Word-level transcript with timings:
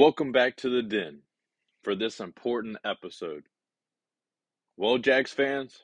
Welcome 0.00 0.32
back 0.32 0.56
to 0.56 0.70
the 0.70 0.82
den 0.82 1.18
for 1.84 1.94
this 1.94 2.20
important 2.20 2.78
episode. 2.86 3.42
Well, 4.78 4.96
Jags 4.96 5.30
fans, 5.30 5.82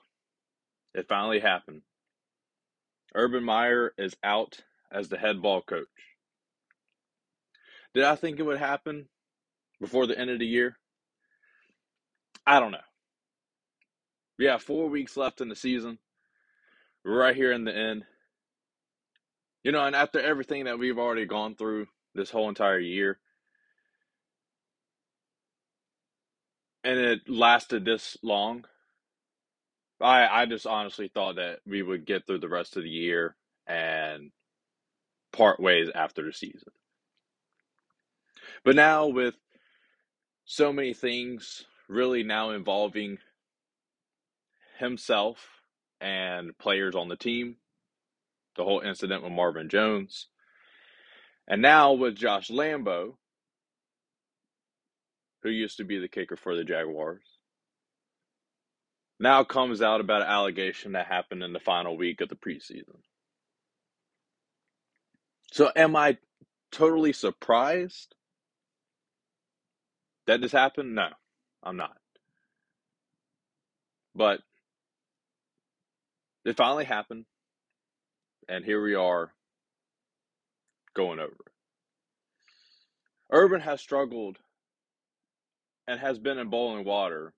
it 0.94 1.06
finally 1.06 1.38
happened. 1.38 1.82
Urban 3.14 3.44
Meyer 3.44 3.92
is 3.98 4.16
out 4.24 4.60
as 4.90 5.10
the 5.10 5.18
head 5.18 5.42
ball 5.42 5.60
coach. 5.60 5.84
Did 7.92 8.04
I 8.04 8.16
think 8.16 8.38
it 8.38 8.44
would 8.44 8.56
happen 8.56 9.10
before 9.82 10.06
the 10.06 10.18
end 10.18 10.30
of 10.30 10.38
the 10.38 10.46
year? 10.46 10.78
I 12.46 12.58
don't 12.58 12.72
know. 12.72 12.78
We 14.38 14.46
have 14.46 14.62
four 14.62 14.88
weeks 14.88 15.18
left 15.18 15.42
in 15.42 15.50
the 15.50 15.54
season. 15.54 15.98
We're 17.04 17.20
right 17.20 17.36
here 17.36 17.52
in 17.52 17.64
the 17.64 17.76
end. 17.76 18.04
You 19.62 19.72
know, 19.72 19.84
and 19.84 19.94
after 19.94 20.18
everything 20.18 20.64
that 20.64 20.78
we've 20.78 20.98
already 20.98 21.26
gone 21.26 21.54
through 21.54 21.88
this 22.14 22.30
whole 22.30 22.48
entire 22.48 22.78
year, 22.78 23.18
and 26.86 27.00
it 27.00 27.28
lasted 27.28 27.84
this 27.84 28.16
long, 28.22 28.64
I 30.00 30.42
I 30.42 30.46
just 30.46 30.66
honestly 30.66 31.08
thought 31.08 31.36
that 31.36 31.58
we 31.66 31.82
would 31.82 32.06
get 32.06 32.26
through 32.26 32.38
the 32.38 32.48
rest 32.48 32.76
of 32.76 32.84
the 32.84 32.88
year 32.88 33.34
and 33.66 34.30
part 35.32 35.58
ways 35.58 35.90
after 35.92 36.22
the 36.22 36.32
season. 36.32 36.70
But 38.64 38.76
now 38.76 39.08
with 39.08 39.34
so 40.44 40.72
many 40.72 40.94
things 40.94 41.64
really 41.88 42.22
now 42.22 42.50
involving 42.50 43.18
himself 44.78 45.44
and 46.00 46.56
players 46.56 46.94
on 46.94 47.08
the 47.08 47.16
team, 47.16 47.56
the 48.56 48.62
whole 48.62 48.80
incident 48.80 49.24
with 49.24 49.32
Marvin 49.32 49.68
Jones, 49.68 50.28
and 51.48 51.60
now 51.60 51.94
with 51.94 52.14
Josh 52.14 52.48
Lambo, 52.48 53.14
who 55.46 55.52
used 55.52 55.76
to 55.76 55.84
be 55.84 55.98
the 55.98 56.08
kicker 56.08 56.36
for 56.36 56.56
the 56.56 56.64
Jaguars, 56.64 57.22
now 59.20 59.44
comes 59.44 59.80
out 59.80 60.00
about 60.00 60.22
an 60.22 60.28
allegation 60.28 60.92
that 60.92 61.06
happened 61.06 61.44
in 61.44 61.52
the 61.52 61.60
final 61.60 61.96
week 61.96 62.20
of 62.20 62.28
the 62.28 62.34
preseason. 62.34 62.96
So, 65.52 65.70
am 65.74 65.94
I 65.94 66.18
totally 66.72 67.12
surprised 67.12 68.14
that 70.26 70.40
this 70.40 70.50
happened? 70.50 70.96
No, 70.96 71.10
I'm 71.62 71.76
not. 71.76 71.96
But 74.16 74.40
it 76.44 76.56
finally 76.56 76.84
happened, 76.84 77.24
and 78.48 78.64
here 78.64 78.82
we 78.82 78.96
are 78.96 79.32
going 80.94 81.20
over. 81.20 81.36
Urban 83.30 83.60
has 83.60 83.80
struggled 83.80 84.38
and 85.88 86.00
has 86.00 86.18
been 86.18 86.38
in 86.38 86.48
boiling 86.50 86.84
water 86.84 87.32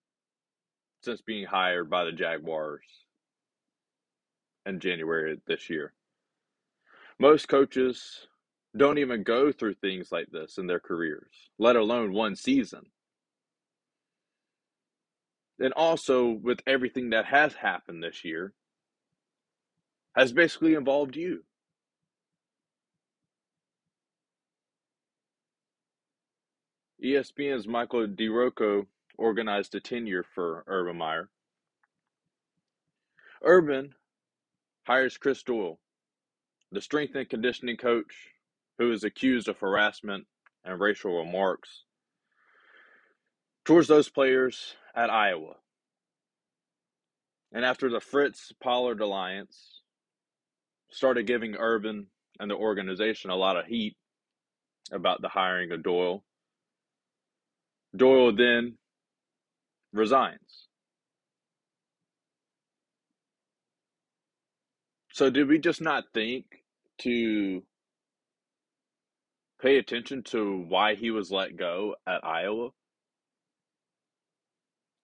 since 1.02 1.20
being 1.20 1.46
hired 1.46 1.88
by 1.90 2.04
the 2.04 2.12
Jaguars 2.12 2.84
in 4.66 4.80
January 4.80 5.40
this 5.46 5.70
year. 5.70 5.92
Most 7.18 7.48
coaches 7.48 8.26
don't 8.76 8.98
even 8.98 9.22
go 9.22 9.50
through 9.50 9.74
things 9.74 10.12
like 10.12 10.28
this 10.30 10.58
in 10.58 10.66
their 10.66 10.80
careers, 10.80 11.50
let 11.58 11.76
alone 11.76 12.12
one 12.12 12.36
season. 12.36 12.82
And 15.60 15.72
also, 15.72 16.28
with 16.30 16.60
everything 16.66 17.10
that 17.10 17.24
has 17.24 17.54
happened 17.54 18.02
this 18.02 18.24
year, 18.24 18.52
has 20.14 20.32
basically 20.32 20.74
involved 20.74 21.16
you. 21.16 21.42
ESPN's 27.14 27.66
Michael 27.66 28.06
DiRocco 28.06 28.86
organized 29.16 29.74
a 29.74 29.80
tenure 29.80 30.22
for 30.22 30.64
Urban 30.66 30.96
Meyer. 30.96 31.30
Urban 33.42 33.94
hires 34.86 35.16
Chris 35.16 35.42
Doyle, 35.42 35.78
the 36.70 36.80
strength 36.80 37.14
and 37.14 37.28
conditioning 37.28 37.76
coach 37.76 38.28
who 38.78 38.92
is 38.92 39.04
accused 39.04 39.48
of 39.48 39.58
harassment 39.58 40.26
and 40.64 40.80
racial 40.80 41.16
remarks 41.16 41.84
towards 43.64 43.88
those 43.88 44.08
players 44.08 44.74
at 44.94 45.10
Iowa. 45.10 45.54
And 47.52 47.64
after 47.64 47.88
the 47.88 48.00
Fritz 48.00 48.52
Pollard 48.60 49.00
alliance 49.00 49.80
started 50.90 51.26
giving 51.26 51.56
Urban 51.56 52.08
and 52.38 52.50
the 52.50 52.56
organization 52.56 53.30
a 53.30 53.36
lot 53.36 53.56
of 53.56 53.66
heat 53.66 53.96
about 54.92 55.22
the 55.22 55.28
hiring 55.28 55.72
of 55.72 55.82
Doyle, 55.82 56.24
Doyle 57.96 58.34
then 58.34 58.74
resigns. 59.92 60.68
So, 65.12 65.30
did 65.30 65.48
we 65.48 65.58
just 65.58 65.80
not 65.80 66.04
think 66.14 66.44
to 66.98 67.62
pay 69.60 69.78
attention 69.78 70.22
to 70.24 70.64
why 70.68 70.94
he 70.94 71.10
was 71.10 71.32
let 71.32 71.56
go 71.56 71.96
at 72.06 72.24
Iowa? 72.24 72.68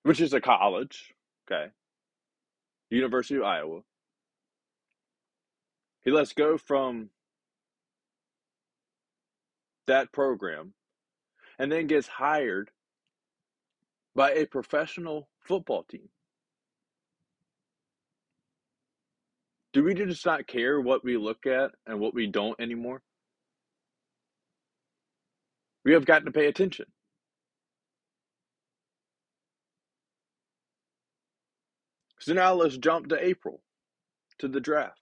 Which 0.05 0.21
is 0.21 0.33
a 0.33 0.41
college, 0.41 1.15
okay? 1.51 1.71
University 2.91 3.37
of 3.37 3.43
Iowa. 3.43 3.81
He 6.03 6.11
lets 6.11 6.33
go 6.33 6.59
from 6.59 7.09
that 9.87 10.13
program 10.13 10.75
and 11.59 11.73
then 11.73 11.87
gets 11.87 12.07
hired 12.07 12.71
by 14.15 14.33
a 14.33 14.47
professional 14.47 15.29
football 15.41 15.85
team. 15.85 16.09
Do 19.73 19.83
we 19.83 19.95
just 19.95 20.25
not 20.25 20.47
care 20.47 20.81
what 20.81 21.05
we 21.05 21.17
look 21.17 21.47
at 21.47 21.73
and 21.87 21.99
what 21.99 22.15
we 22.15 22.29
don't 22.29 22.61
anymore? 22.61 23.03
We 25.85 25.93
have 25.93 26.07
gotten 26.07 26.27
to 26.27 26.33
pay 26.33 26.47
attention. 26.47 26.87
So 32.21 32.33
now 32.33 32.55
let's 32.55 32.79
jump 32.79 33.09
to 33.09 33.23
April, 33.23 33.61
to 34.39 34.49
the 34.49 34.61
draft. 34.61 35.01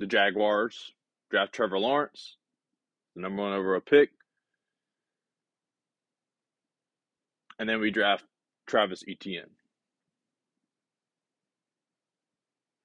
The 0.00 0.06
Jaguars 0.06 0.92
draft 1.30 1.54
Trevor 1.54 1.78
Lawrence, 1.78 2.36
the 3.14 3.22
number 3.22 3.42
one 3.42 3.52
overall 3.52 3.80
pick. 3.80 4.10
And 7.58 7.68
then 7.68 7.80
we 7.80 7.90
draft 7.90 8.24
Travis 8.66 9.02
Etienne. 9.08 9.50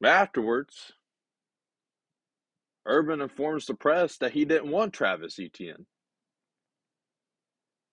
Afterwards, 0.03 0.93
Urban 2.85 3.21
informs 3.21 3.65
the 3.65 3.73
press 3.73 4.17
that 4.17 4.33
he 4.33 4.45
didn't 4.45 4.71
want 4.71 4.93
Travis 4.93 5.39
Etienne. 5.39 5.85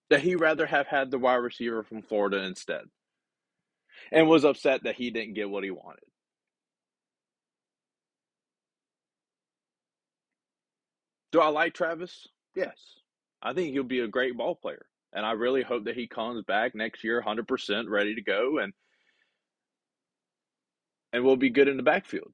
That 0.09 0.21
he 0.21 0.35
rather 0.35 0.65
have 0.65 0.87
had 0.87 1.09
the 1.09 1.19
wide 1.19 1.35
receiver 1.35 1.83
from 1.83 2.01
Florida 2.01 2.43
instead. 2.43 2.83
And 4.11 4.27
was 4.27 4.43
upset 4.43 4.83
that 4.83 4.95
he 4.95 5.09
didn't 5.09 5.35
get 5.35 5.49
what 5.49 5.63
he 5.63 5.71
wanted. 5.71 6.03
Do 11.31 11.39
I 11.39 11.47
like 11.47 11.73
Travis? 11.73 12.27
Yes. 12.55 12.77
I 13.41 13.53
think 13.53 13.71
he'll 13.71 13.83
be 13.83 14.01
a 14.01 14.07
great 14.07 14.35
ball 14.37 14.55
player. 14.55 14.85
And 15.13 15.25
I 15.25 15.31
really 15.31 15.61
hope 15.61 15.85
that 15.85 15.95
he 15.95 16.07
comes 16.07 16.43
back 16.45 16.73
next 16.73 17.03
year 17.03 17.21
100% 17.25 17.89
ready 17.89 18.15
to 18.15 18.21
go 18.21 18.59
and 18.59 18.73
and 21.13 21.25
we'll 21.25 21.35
be 21.35 21.49
good 21.49 21.67
in 21.67 21.75
the 21.75 21.83
backfield. 21.83 22.31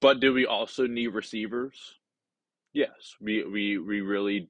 But 0.00 0.20
do 0.20 0.32
we 0.32 0.46
also 0.46 0.86
need 0.86 1.08
receivers? 1.08 1.98
Yes, 2.72 3.16
we 3.20 3.44
we 3.44 3.78
we 3.78 4.00
really 4.00 4.48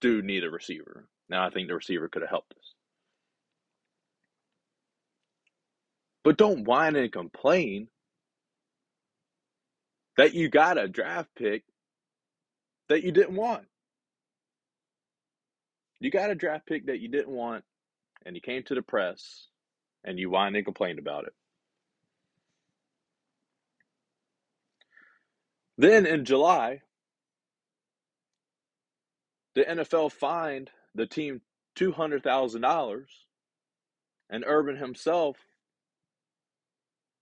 do 0.00 0.22
need 0.22 0.44
a 0.44 0.50
receiver. 0.50 1.08
Now 1.28 1.44
I 1.44 1.50
think 1.50 1.68
the 1.68 1.74
receiver 1.74 2.08
could 2.08 2.22
have 2.22 2.30
helped 2.30 2.52
us. 2.52 2.74
But 6.24 6.38
don't 6.38 6.64
whine 6.64 6.96
and 6.96 7.12
complain 7.12 7.88
that 10.16 10.34
you 10.34 10.48
got 10.48 10.78
a 10.78 10.88
draft 10.88 11.28
pick 11.36 11.64
that 12.88 13.02
you 13.02 13.12
didn't 13.12 13.36
want. 13.36 13.66
You 16.00 16.10
got 16.10 16.30
a 16.30 16.34
draft 16.34 16.66
pick 16.66 16.86
that 16.86 17.00
you 17.00 17.08
didn't 17.08 17.28
want, 17.34 17.64
and 18.24 18.34
you 18.34 18.42
came 18.42 18.62
to 18.64 18.74
the 18.74 18.82
press 18.82 19.48
and 20.04 20.18
you 20.18 20.30
whined 20.30 20.56
and 20.56 20.64
complained 20.64 20.98
about 20.98 21.24
it. 21.24 21.34
Then 25.78 26.06
in 26.06 26.24
July, 26.24 26.82
the 29.54 29.64
NFL 29.64 30.12
fined 30.12 30.70
the 30.94 31.06
team 31.06 31.42
$200,000 31.76 33.04
and 34.30 34.44
Urban 34.46 34.76
himself 34.76 35.36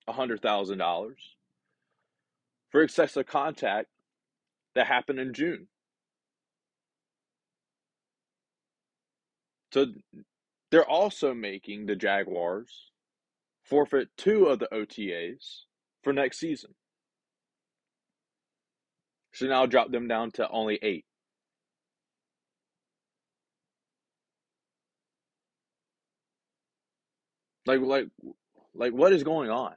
$100,000 0.09 1.15
for 2.71 2.83
excessive 2.83 3.27
contact 3.27 3.89
that 4.75 4.87
happened 4.87 5.19
in 5.19 5.33
June. 5.35 5.69
So 9.75 9.87
they're 10.71 10.89
also 10.89 11.35
making 11.35 11.87
the 11.87 11.97
Jaguars 11.97 12.93
forfeit 13.65 14.07
two 14.17 14.47
of 14.47 14.61
the 14.61 14.69
OTAs 14.73 15.63
for 16.05 16.13
next 16.13 16.39
season. 16.39 16.77
So 19.33 19.47
now 19.47 19.67
drop 19.67 19.91
them 19.91 20.07
down 20.07 20.31
to 20.35 20.49
only 20.49 20.79
eight. 20.81 21.05
Like, 27.67 27.81
like, 27.81 28.07
like, 28.77 28.93
what 28.93 29.13
is 29.13 29.25
going 29.25 29.51
on? 29.51 29.75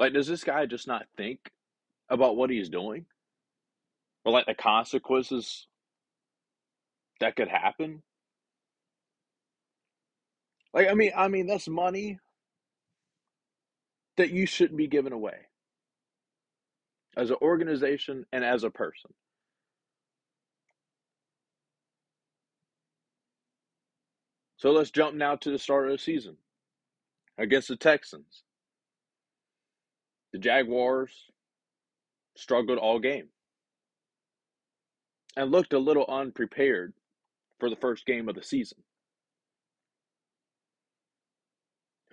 Like, 0.00 0.12
does 0.12 0.26
this 0.26 0.42
guy 0.42 0.66
just 0.66 0.88
not 0.88 1.06
think 1.16 1.38
about 2.08 2.36
what 2.36 2.50
he's 2.50 2.68
doing, 2.68 3.06
or 4.24 4.32
like 4.32 4.46
the 4.46 4.56
consequences 4.56 5.68
that 7.20 7.36
could 7.36 7.46
happen? 7.46 8.02
Like, 10.74 10.88
I 10.88 10.94
mean, 10.94 11.12
I 11.16 11.28
mean, 11.28 11.46
that's 11.46 11.68
money 11.68 12.18
that 14.16 14.30
you 14.30 14.44
shouldn't 14.44 14.76
be 14.76 14.88
giving 14.88 15.12
away 15.12 15.36
as 17.16 17.30
an 17.30 17.36
organization 17.40 18.26
and 18.32 18.44
as 18.44 18.64
a 18.64 18.70
person. 18.70 19.12
So 24.56 24.72
let's 24.72 24.90
jump 24.90 25.14
now 25.14 25.36
to 25.36 25.50
the 25.50 25.58
start 25.58 25.86
of 25.86 25.92
the 25.92 25.98
season 25.98 26.36
against 27.38 27.68
the 27.68 27.76
Texans. 27.76 28.42
The 30.32 30.38
Jaguars 30.38 31.12
struggled 32.36 32.78
all 32.78 32.98
game 32.98 33.28
and 35.36 35.52
looked 35.52 35.72
a 35.72 35.78
little 35.78 36.06
unprepared 36.08 36.94
for 37.60 37.70
the 37.70 37.76
first 37.76 38.06
game 38.06 38.28
of 38.28 38.34
the 38.34 38.42
season. 38.42 38.78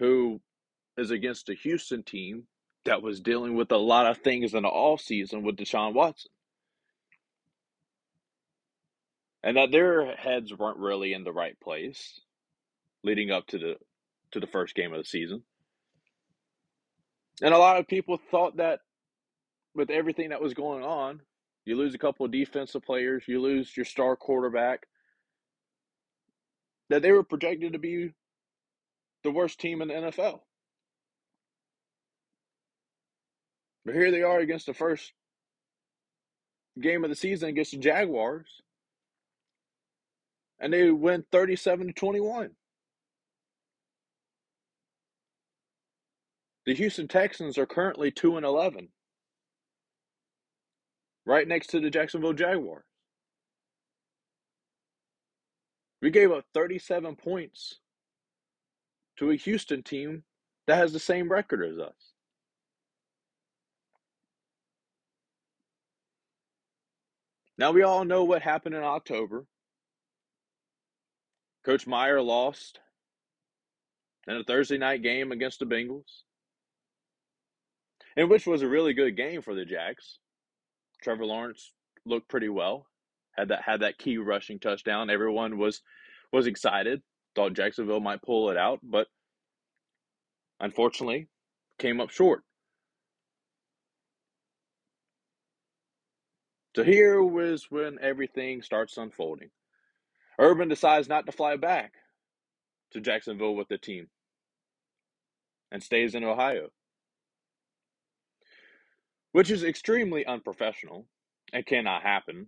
Who 0.02 0.42
is 0.98 1.12
against 1.12 1.48
a 1.50 1.54
Houston 1.54 2.04
team 2.04 2.48
that 2.86 3.04
was 3.04 3.22
dealing 3.22 3.56
with 3.56 3.72
a 3.72 3.78
lot 3.78 4.08
of 4.08 4.18
things 4.18 4.56
in 4.56 4.64
the 4.64 4.70
off 4.70 5.00
season 5.00 5.44
with 5.44 5.58
Deshaun 5.58 5.94
Watson. 5.94 6.32
And 9.44 9.58
that 9.58 9.72
their 9.72 10.16
heads 10.16 10.52
weren't 10.54 10.80
really 10.80 11.14
in 11.14 11.24
the 11.24 11.32
right 11.32 11.60
place 11.60 12.20
leading 13.04 13.32
up 13.32 13.46
to 13.48 13.60
the 13.60 13.76
to 14.32 14.40
the 14.40 14.48
first 14.48 14.74
game 14.76 14.92
of 14.92 14.98
the 14.98 15.06
season. 15.06 15.44
And 17.42 17.54
a 17.54 17.60
lot 17.60 17.78
of 17.78 17.88
people 17.88 18.20
thought 18.32 18.58
that 18.58 18.80
with 19.76 19.90
everything 19.90 20.30
that 20.30 20.42
was 20.42 20.54
going 20.54 20.84
on, 20.84 21.22
you 21.66 21.76
lose 21.76 21.94
a 21.94 22.00
couple 22.00 22.26
of 22.26 22.32
defensive 22.32 22.84
players, 22.84 23.24
you 23.28 23.40
lose 23.40 23.76
your 23.78 23.86
star 23.86 24.16
quarterback, 24.16 24.88
that 26.90 27.02
they 27.02 27.12
were 27.12 27.24
projected 27.24 27.74
to 27.74 27.80
be 27.80 28.14
the 29.24 29.32
worst 29.32 29.60
team 29.60 29.82
in 29.82 29.88
the 29.88 29.94
NFL. 29.94 30.40
But 33.86 33.96
here 33.96 34.12
they 34.12 34.22
are 34.22 34.40
against 34.40 34.68
the 34.68 34.74
first 34.74 35.12
game 36.80 37.04
of 37.04 37.10
the 37.10 37.16
season 37.16 37.50
against 37.50 37.72
the 37.72 37.78
Jaguars. 37.78 38.62
And 40.60 40.72
they 40.72 40.92
win 40.92 41.26
37 41.32 41.88
to 41.88 41.94
21. 41.94 42.52
The 46.68 46.76
Houston 46.76 47.08
Texans 47.08 47.58
are 47.58 47.66
currently 47.66 48.12
2 48.12 48.38
and 48.38 48.46
11. 48.46 48.90
Right 51.26 51.48
next 51.48 51.68
to 51.68 51.80
the 51.80 51.90
Jacksonville 51.90 52.34
Jaguars. 52.34 52.86
We 56.02 56.12
gave 56.12 56.32
up 56.32 56.46
37 56.54 57.16
points 57.16 57.80
to 59.18 59.32
a 59.32 59.36
Houston 59.36 59.84
team 59.84 60.24
that 60.68 60.78
has 60.78 60.94
the 60.94 61.00
same 61.00 61.32
record 61.32 61.64
as 61.64 61.80
us. 61.80 62.14
Now 67.58 67.72
we 67.72 67.84
all 67.84 68.06
know 68.06 68.24
what 68.24 68.42
happened 68.42 68.74
in 68.76 68.84
October. 68.84 69.46
Coach 71.64 71.86
Meyer 71.86 72.22
lost 72.22 72.80
in 74.28 74.36
a 74.36 74.44
Thursday 74.44 74.78
night 74.78 75.04
game 75.04 75.32
against 75.32 75.60
the 75.60 75.66
Bengals, 75.66 76.24
and 78.18 78.30
which 78.30 78.48
was 78.48 78.64
a 78.64 78.68
really 78.68 78.94
good 78.94 79.16
game 79.16 79.42
for 79.42 79.54
the 79.54 79.66
Jacks. 79.66 80.18
Trevor 81.04 81.26
Lawrence 81.26 81.72
looked 82.06 82.30
pretty 82.30 82.50
well, 82.50 82.88
had 83.38 83.50
that 83.50 83.62
had 83.62 83.82
that 83.82 84.00
key 84.00 84.18
rushing 84.18 84.58
touchdown. 84.58 85.10
Everyone 85.12 85.58
was 85.58 85.82
was 86.32 86.48
excited, 86.48 87.04
thought 87.36 87.54
Jacksonville 87.54 88.00
might 88.00 88.22
pull 88.22 88.50
it 88.50 88.58
out, 88.58 88.80
but 88.84 89.08
unfortunately 90.60 91.28
came 91.80 92.00
up 92.00 92.10
short. 92.10 92.44
So 96.76 96.84
here 96.84 97.22
was 97.22 97.68
when 97.70 97.98
everything 98.02 98.62
starts 98.62 98.98
unfolding. 98.98 99.50
Urban 100.40 100.70
decides 100.70 101.10
not 101.10 101.26
to 101.26 101.32
fly 101.32 101.58
back 101.58 101.94
to 102.92 103.02
Jacksonville 103.02 103.56
with 103.56 103.68
the 103.68 103.78
team 103.78 104.08
and 105.72 105.84
stays 105.84 106.16
in 106.16 106.24
Ohio, 106.24 106.70
which 109.34 109.52
is 109.52 109.64
extremely 109.64 110.26
unprofessional 110.26 111.08
and 111.52 111.66
cannot 111.66 112.04
happen, 112.04 112.48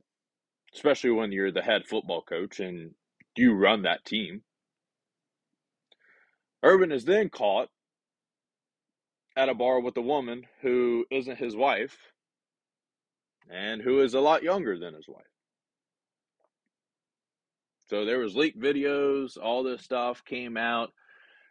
especially 0.74 1.12
when 1.12 1.32
you're 1.32 1.52
the 1.52 1.62
head 1.62 1.86
football 1.86 2.22
coach 2.22 2.60
and 2.60 2.92
you 3.36 3.54
run 3.54 3.82
that 3.84 4.06
team. 4.06 4.42
Urban 6.64 6.94
is 6.94 7.04
then 7.04 7.30
caught 7.30 7.70
at 9.36 9.50
a 9.50 9.54
bar 9.54 9.82
with 9.82 9.98
a 9.98 10.02
woman 10.02 10.46
who 10.62 11.06
isn't 11.12 11.38
his 11.38 11.56
wife 11.56 11.98
and 13.52 13.82
who 13.82 14.02
is 14.02 14.14
a 14.14 14.22
lot 14.22 14.44
younger 14.44 14.80
than 14.80 14.94
his 14.94 15.08
wife. 15.08 15.26
So 17.88 18.06
there 18.06 18.20
was 18.20 18.36
leaked 18.36 18.60
videos, 18.60 19.38
all 19.42 19.64
this 19.64 19.82
stuff 19.82 20.24
came 20.24 20.56
out. 20.56 20.92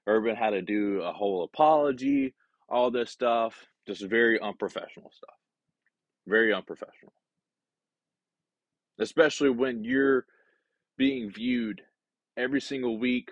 Urban 0.06 0.34
had 0.34 0.50
to 0.50 0.62
do 0.62 1.02
a 1.02 1.12
whole 1.12 1.44
apology, 1.44 2.34
all 2.68 2.90
this 2.90 3.10
stuff, 3.10 3.66
just 3.86 4.02
very 4.02 4.40
unprofessional 4.40 5.10
stuff. 5.12 5.36
Very 6.26 6.54
unprofessional. 6.54 7.12
Especially 8.98 9.50
when 9.50 9.84
you're 9.84 10.24
being 10.96 11.30
viewed 11.30 11.82
every 12.36 12.60
single 12.60 12.98
week 12.98 13.30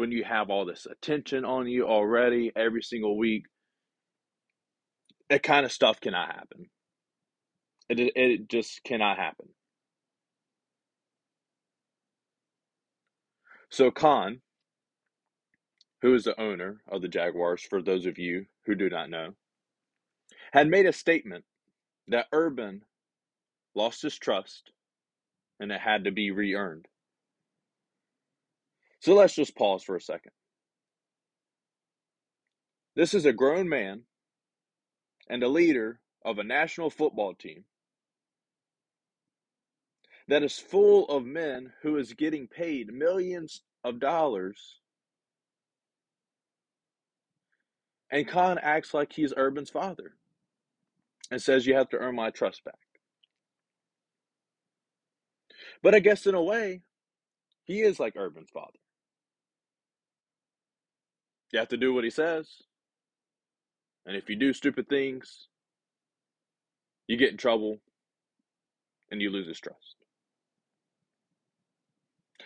when 0.00 0.12
you 0.12 0.24
have 0.24 0.48
all 0.48 0.64
this 0.64 0.86
attention 0.86 1.44
on 1.44 1.68
you 1.68 1.86
already 1.86 2.50
every 2.56 2.82
single 2.82 3.18
week. 3.18 3.44
That 5.28 5.42
kind 5.42 5.66
of 5.66 5.72
stuff 5.72 6.00
cannot 6.00 6.34
happen. 6.34 6.70
It 7.90 8.00
it 8.16 8.48
just 8.48 8.82
cannot 8.82 9.18
happen. 9.18 9.50
So 13.70 13.90
Khan, 13.90 14.40
who 16.02 16.14
is 16.14 16.24
the 16.24 16.40
owner 16.40 16.80
of 16.90 17.02
the 17.02 17.08
Jaguars, 17.08 17.62
for 17.62 17.82
those 17.82 18.06
of 18.06 18.18
you 18.18 18.46
who 18.66 18.74
do 18.74 18.88
not 18.88 19.10
know, 19.10 19.34
had 20.52 20.66
made 20.68 20.86
a 20.86 20.94
statement 20.94 21.44
that 22.08 22.26
Urban 22.32 22.82
lost 23.74 24.02
his 24.02 24.18
trust 24.18 24.72
and 25.60 25.70
it 25.70 25.80
had 25.80 26.04
to 26.04 26.10
be 26.10 26.30
re 26.30 26.54
earned. 26.54 26.86
So 29.00 29.14
let's 29.14 29.34
just 29.34 29.56
pause 29.56 29.82
for 29.82 29.96
a 29.96 30.00
second. 30.00 30.32
This 32.96 33.14
is 33.14 33.24
a 33.24 33.32
grown 33.32 33.68
man 33.68 34.02
and 35.28 35.42
a 35.42 35.48
leader 35.48 36.00
of 36.24 36.38
a 36.38 36.44
national 36.44 36.90
football 36.90 37.34
team 37.34 37.64
that 40.28 40.42
is 40.42 40.58
full 40.58 41.08
of 41.08 41.24
men 41.24 41.72
who 41.82 41.96
is 41.96 42.12
getting 42.14 42.46
paid 42.46 42.92
millions 42.92 43.62
of 43.84 44.00
dollars. 44.00 44.80
And 48.10 48.28
Khan 48.28 48.58
acts 48.60 48.92
like 48.92 49.12
he's 49.12 49.32
Urban's 49.36 49.70
father 49.70 50.14
and 51.30 51.40
says, 51.40 51.66
You 51.66 51.76
have 51.76 51.88
to 51.90 51.98
earn 51.98 52.16
my 52.16 52.30
trust 52.30 52.64
back. 52.64 52.74
But 55.82 55.94
I 55.94 56.00
guess 56.00 56.26
in 56.26 56.34
a 56.34 56.42
way, 56.42 56.82
he 57.64 57.82
is 57.82 58.00
like 58.00 58.16
Urban's 58.16 58.50
father. 58.50 58.79
You 61.52 61.58
have 61.58 61.68
to 61.68 61.76
do 61.76 61.92
what 61.92 62.04
he 62.04 62.10
says. 62.10 62.48
And 64.06 64.16
if 64.16 64.28
you 64.28 64.36
do 64.36 64.52
stupid 64.52 64.88
things, 64.88 65.48
you 67.06 67.16
get 67.16 67.30
in 67.30 67.36
trouble 67.36 67.78
and 69.10 69.20
you 69.20 69.30
lose 69.30 69.48
his 69.48 69.60
trust. 69.60 69.96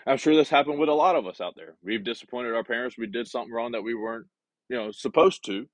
I'm 0.06 0.18
sure 0.18 0.34
this 0.34 0.50
happened 0.50 0.78
with 0.78 0.88
a 0.88 0.94
lot 0.94 1.16
of 1.16 1.26
us 1.26 1.40
out 1.40 1.54
there. 1.56 1.74
We've 1.82 2.04
disappointed 2.04 2.54
our 2.54 2.64
parents. 2.64 2.98
We 2.98 3.06
did 3.06 3.26
something 3.26 3.52
wrong 3.52 3.72
that 3.72 3.82
we 3.82 3.94
weren't, 3.94 4.26
you 4.68 4.76
know, 4.76 4.90
supposed 4.90 5.44
to. 5.46 5.66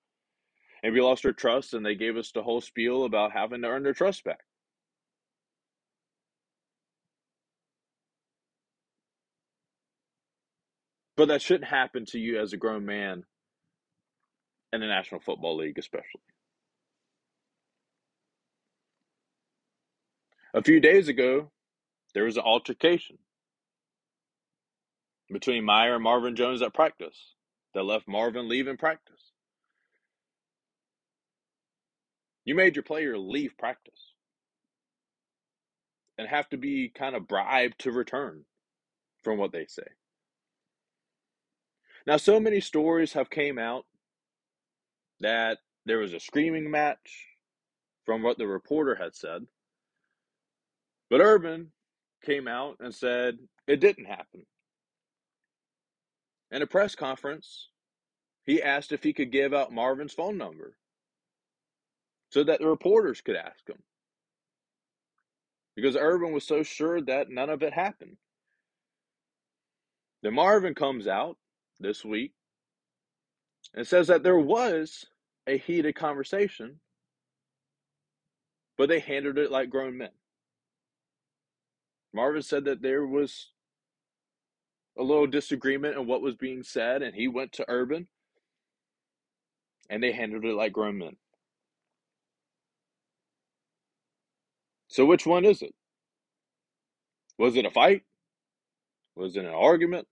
And 0.83 0.95
we 0.95 1.01
lost 1.01 1.25
their 1.25 1.33
trust 1.33 1.75
and 1.75 1.85
they 1.85 1.95
gave 1.95 2.17
us 2.17 2.31
the 2.33 2.43
whole 2.43 2.61
spiel 2.61 3.05
about 3.05 3.33
having 3.33 3.63
to 3.63 3.69
earn 3.69 3.83
their 3.83 3.93
trust 3.93 4.25
back. 4.25 4.41
But 11.21 11.29
that 11.29 11.43
shouldn't 11.43 11.69
happen 11.69 12.07
to 12.07 12.19
you 12.19 12.41
as 12.41 12.55
a 12.55 12.57
grown 12.57 12.87
man 12.87 13.25
in 14.73 14.81
the 14.81 14.87
National 14.87 15.21
Football 15.21 15.59
League, 15.59 15.79
especially. 15.79 16.23
A 20.55 20.63
few 20.63 20.81
days 20.81 21.09
ago, 21.09 21.51
there 22.15 22.25
was 22.25 22.39
an 22.39 22.45
altercation 22.45 23.19
between 25.31 25.63
Meyer 25.63 25.97
and 25.97 26.03
Marvin 26.03 26.37
Jones 26.37 26.63
at 26.63 26.73
practice 26.73 27.35
that 27.75 27.83
left 27.83 28.09
Marvin 28.09 28.49
leaving 28.49 28.79
practice. 28.79 29.21
You 32.47 32.55
made 32.55 32.77
your 32.77 32.83
player 32.83 33.19
leave 33.19 33.59
practice 33.59 34.15
and 36.17 36.27
have 36.27 36.49
to 36.49 36.57
be 36.57 36.89
kind 36.89 37.15
of 37.15 37.29
bribed 37.29 37.79
to 37.81 37.93
return 37.93 38.47
from 39.23 39.37
what 39.37 39.53
they 39.53 39.67
say. 39.67 40.00
Now 42.07 42.17
so 42.17 42.41
many 42.41 42.61
stories 42.61 43.13
have 43.13 43.31
came 43.31 43.59
out 43.59 43.85
that 45.21 45.59
there 45.87 45.99
was 45.99 46.15
a 46.15 46.21
screaming 46.21 46.71
match 46.71 47.29
from 48.05 48.23
what 48.23 48.39
the 48.39 48.47
reporter 48.47 48.95
had 48.95 49.15
said. 49.15 49.47
But 51.09 51.21
Urban 51.21 51.73
came 52.25 52.49
out 52.49 52.77
and 52.81 52.95
said 52.95 53.39
it 53.67 53.81
didn't 53.81 54.07
happen. 54.07 54.47
In 56.51 56.63
a 56.63 56.67
press 56.67 56.95
conference, 56.95 57.69
he 58.45 58.63
asked 58.63 58.93
if 58.93 59.03
he 59.03 59.13
could 59.13 59.31
give 59.31 59.55
out 59.55 59.73
Marvin's 59.73 60.13
phone 60.13 60.37
number 60.37 60.77
so 62.31 62.43
that 62.45 62.61
the 62.61 62.67
reporters 62.67 63.21
could 63.21 63.37
ask 63.37 63.69
him. 63.69 63.83
Because 65.77 65.97
Urban 65.97 66.33
was 66.33 66.45
so 66.45 66.63
sure 66.63 67.01
that 67.03 67.31
none 67.31 67.51
of 67.51 67.63
it 67.63 67.73
happened. 67.73 68.17
Then 70.23 70.35
Marvin 70.35 70.75
comes 70.75 71.07
out 71.07 71.37
this 71.81 72.05
week 72.05 72.33
and 73.75 73.87
says 73.87 74.09
that 74.09 74.23
there 74.23 74.39
was 74.39 75.07
a 75.47 75.59
heated 75.59 75.95
conversation, 75.95 76.81
but 78.79 78.89
they 78.89 79.01
handled 79.01 79.39
it 79.39 79.51
like 79.51 79.71
grown 79.71 79.99
men. 79.99 80.11
Marvin 82.13 82.43
said 82.43 82.65
that 82.65 82.83
there 82.83 83.07
was 83.07 83.51
a 84.99 85.03
little 85.03 85.27
disagreement 85.27 85.97
in 85.97 86.07
what 86.07 86.23
was 86.23 86.35
being 86.37 86.63
said, 86.63 87.03
and 87.03 87.15
he 87.15 87.29
went 87.29 87.53
to 87.53 87.65
Urban 87.69 88.09
and 89.89 90.03
they 90.03 90.13
handled 90.13 90.45
it 90.45 90.55
like 90.55 90.73
grown 90.73 90.99
men. 90.99 91.17
So, 94.89 95.05
which 95.07 95.27
one 95.27 95.45
is 95.45 95.63
it? 95.63 95.75
Was 97.39 97.57
it 97.57 97.67
a 97.67 97.71
fight? 97.71 98.03
Was 99.17 99.37
it 99.37 99.45
an 99.45 99.55
argument? 99.55 100.07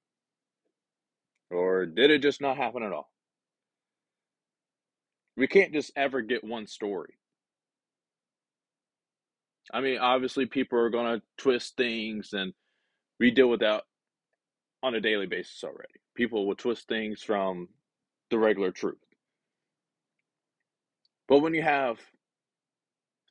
Or 1.50 1.86
did 1.86 2.10
it 2.10 2.22
just 2.22 2.40
not 2.40 2.56
happen 2.56 2.82
at 2.82 2.92
all? 2.92 3.10
We 5.36 5.46
can't 5.46 5.72
just 5.72 5.92
ever 5.96 6.20
get 6.20 6.44
one 6.44 6.66
story. 6.66 7.14
I 9.72 9.80
mean, 9.80 9.98
obviously, 9.98 10.46
people 10.46 10.78
are 10.78 10.90
going 10.90 11.20
to 11.20 11.26
twist 11.36 11.76
things, 11.76 12.32
and 12.32 12.54
we 13.20 13.30
deal 13.30 13.48
with 13.48 13.60
that 13.60 13.84
on 14.82 14.94
a 14.94 15.00
daily 15.00 15.26
basis 15.26 15.62
already. 15.62 16.00
People 16.16 16.46
will 16.46 16.56
twist 16.56 16.88
things 16.88 17.22
from 17.22 17.68
the 18.30 18.38
regular 18.38 18.70
truth. 18.70 18.98
But 21.28 21.40
when 21.40 21.54
you 21.54 21.62
have 21.62 21.98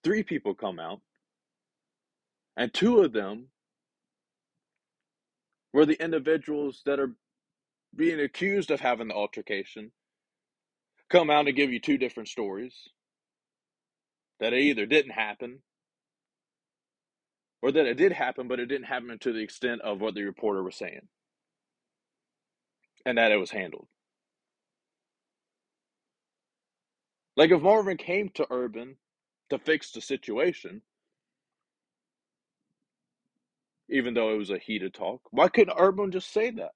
three 0.03 0.23
people 0.23 0.53
come 0.53 0.79
out, 0.79 1.01
and 2.55 2.73
two 2.73 3.01
of 3.01 3.13
them 3.13 3.47
were 5.73 5.85
the 5.85 6.01
individuals 6.01 6.81
that 6.85 6.99
are 6.99 7.15
being 7.95 8.19
accused 8.19 8.71
of 8.71 8.79
having 8.81 9.09
the 9.09 9.13
altercation, 9.15 9.91
come 11.09 11.29
out 11.29 11.47
and 11.47 11.55
give 11.55 11.71
you 11.71 11.79
two 11.79 11.97
different 11.97 12.29
stories 12.29 12.89
that 14.39 14.53
it 14.53 14.61
either 14.61 14.85
didn't 14.85 15.11
happen 15.11 15.59
or 17.61 17.71
that 17.71 17.85
it 17.87 17.97
did 17.97 18.11
happen, 18.13 18.47
but 18.47 18.59
it 18.59 18.67
didn't 18.67 18.87
happen 18.87 19.17
to 19.19 19.33
the 19.33 19.41
extent 19.41 19.81
of 19.81 20.01
what 20.01 20.15
the 20.15 20.23
reporter 20.23 20.63
was 20.63 20.75
saying 20.77 21.07
and 23.05 23.17
that 23.17 23.31
it 23.31 23.37
was 23.37 23.51
handled. 23.51 23.87
Like 27.37 27.51
if 27.51 27.61
Marvin 27.61 27.97
came 27.97 28.29
to 28.35 28.47
Urban 28.51 28.97
to 29.49 29.59
fix 29.59 29.91
the 29.91 30.01
situation, 30.01 30.81
even 33.89 34.13
though 34.15 34.33
it 34.33 34.37
was 34.37 34.51
a 34.51 34.59
heated 34.59 34.93
talk, 34.93 35.21
why 35.31 35.49
couldn't 35.49 35.75
Urban 35.77 36.11
just 36.11 36.31
say 36.33 36.51
that? 36.51 36.71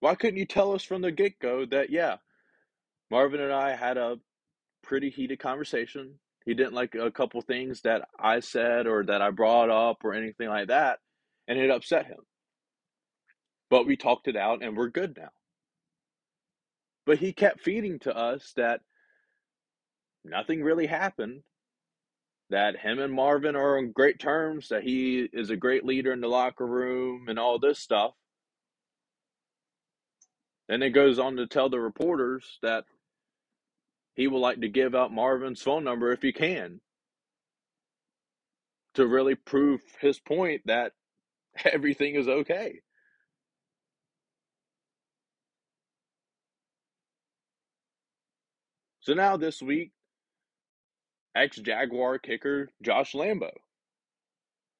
Why 0.00 0.14
couldn't 0.14 0.38
you 0.38 0.46
tell 0.46 0.72
us 0.72 0.82
from 0.82 1.02
the 1.02 1.12
get 1.12 1.38
go 1.38 1.66
that, 1.66 1.90
yeah, 1.90 2.16
Marvin 3.10 3.40
and 3.40 3.52
I 3.52 3.76
had 3.76 3.98
a 3.98 4.18
pretty 4.82 5.10
heated 5.10 5.38
conversation. 5.38 6.18
He 6.46 6.54
didn't 6.54 6.72
like 6.72 6.94
a 6.94 7.10
couple 7.10 7.40
things 7.42 7.82
that 7.82 8.08
I 8.18 8.40
said 8.40 8.86
or 8.86 9.04
that 9.04 9.20
I 9.20 9.30
brought 9.30 9.70
up 9.70 9.98
or 10.04 10.14
anything 10.14 10.48
like 10.48 10.68
that, 10.68 11.00
and 11.46 11.58
it 11.58 11.70
upset 11.70 12.06
him. 12.06 12.20
But 13.68 13.86
we 13.86 13.96
talked 13.96 14.26
it 14.26 14.36
out 14.36 14.62
and 14.62 14.76
we're 14.76 14.88
good 14.88 15.16
now. 15.16 15.30
But 17.06 17.18
he 17.18 17.32
kept 17.32 17.60
feeding 17.60 17.98
to 18.00 18.16
us 18.16 18.52
that 18.56 18.80
nothing 20.24 20.62
really 20.62 20.86
happened, 20.86 21.42
that 22.50 22.78
him 22.78 22.98
and 22.98 23.12
Marvin 23.12 23.54
are 23.54 23.78
on 23.78 23.92
great 23.92 24.18
terms, 24.18 24.68
that 24.68 24.82
he 24.82 25.28
is 25.32 25.50
a 25.50 25.56
great 25.56 25.84
leader 25.84 26.12
in 26.12 26.20
the 26.20 26.28
locker 26.28 26.66
room 26.66 27.26
and 27.28 27.38
all 27.38 27.58
this 27.58 27.78
stuff. 27.78 28.12
And 30.70 30.84
it 30.84 30.90
goes 30.90 31.18
on 31.18 31.34
to 31.36 31.48
tell 31.48 31.68
the 31.68 31.80
reporters 31.80 32.60
that 32.62 32.84
he 34.14 34.28
would 34.28 34.38
like 34.38 34.60
to 34.60 34.68
give 34.68 34.94
out 34.94 35.12
Marvin's 35.12 35.60
phone 35.60 35.82
number 35.82 36.12
if 36.12 36.22
he 36.22 36.32
can 36.32 36.80
to 38.94 39.04
really 39.04 39.34
prove 39.34 39.80
his 40.00 40.20
point 40.20 40.62
that 40.66 40.92
everything 41.64 42.14
is 42.14 42.28
okay. 42.28 42.82
So 49.00 49.14
now 49.14 49.36
this 49.36 49.60
week, 49.60 49.90
ex 51.34 51.56
Jaguar 51.56 52.20
kicker 52.20 52.70
Josh 52.80 53.12
Lambo 53.12 53.50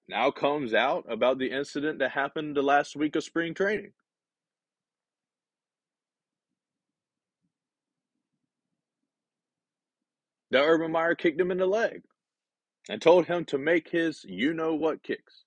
now 0.08 0.30
comes 0.30 0.72
out 0.72 1.04
about 1.10 1.38
the 1.38 1.50
incident 1.50 1.98
that 1.98 2.12
happened 2.12 2.54
the 2.54 2.62
last 2.62 2.94
week 2.94 3.16
of 3.16 3.24
spring 3.24 3.54
training. 3.54 3.90
That 10.50 10.64
Urban 10.64 10.92
Meyer 10.92 11.14
kicked 11.14 11.40
him 11.40 11.50
in 11.50 11.58
the 11.58 11.66
leg 11.66 12.02
and 12.88 13.00
told 13.00 13.26
him 13.26 13.44
to 13.46 13.58
make 13.58 13.88
his 13.90 14.24
you 14.24 14.52
know 14.52 14.74
what 14.74 15.02
kicks. 15.02 15.44